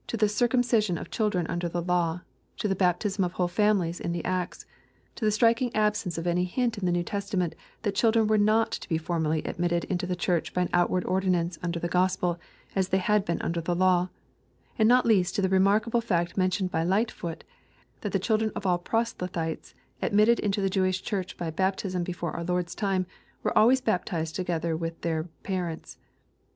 the 0.07 0.27
circumcision 0.27 0.97
of 0.97 1.11
children 1.11 1.45
under 1.45 1.69
tihe 1.69 1.85
laWj— 1.85 2.23
to 2.57 2.67
the 2.67 2.73
baptism 2.73 3.23
of 3.23 3.33
whole 3.33 3.47
families 3.47 3.99
in 3.99 4.11
the 4.13 4.25
Acts,— 4.25 4.65
to 5.15 5.23
the 5.23 5.29
striking 5.29 5.69
absence 5.75 6.17
of 6.17 6.25
any 6.25 6.43
hint 6.43 6.75
in 6.75 6.87
the 6.87 6.91
New 6.91 7.03
Testament, 7.03 7.53
that 7.83 7.93
children 7.93 8.25
were 8.25 8.39
not 8.39 8.71
to 8.71 8.89
be 8.89 8.97
formally 8.97 9.43
admit 9.43 9.69
ted 9.69 9.83
inta 9.89 10.07
the 10.07 10.15
church 10.15 10.55
by 10.55 10.63
an 10.63 10.69
outward 10.73 11.05
ordinance 11.05 11.59
under 11.61 11.79
the 11.79 11.87
Gospel, 11.87 12.39
as 12.75 12.87
they 12.89 12.97
had 12.97 13.23
been 13.25 13.39
under 13.43 13.61
the 13.61 13.75
law,— 13.75 14.09
^and 14.79 14.87
not 14.87 15.05
least 15.05 15.35
to 15.35 15.41
the 15.43 15.49
remarkable 15.49 16.01
fact 16.01 16.35
meiitioned 16.35 16.71
by 16.71 16.81
Lightfoot, 16.83 17.43
that 17.99 18.11
the 18.11 18.17
children 18.17 18.51
of 18.55 18.65
all 18.65 18.79
proselytes 18.79 19.75
ad 20.01 20.13
mitted 20.15 20.39
into 20.39 20.61
the 20.61 20.69
Jewish 20.71 21.03
Ghurch 21.03 21.37
by 21.37 21.51
Baptism 21.51 22.01
before 22.03 22.31
our 22.31 22.43
Lord's 22.43 22.73
time, 22.73 23.05
were 23.43 23.55
always 23.55 23.81
baptized 23.81 24.33
together 24.35 24.75
with 24.75 24.99
their 25.01 25.25
parents. 25.43 25.99